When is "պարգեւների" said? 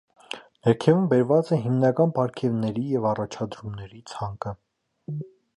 2.17-2.87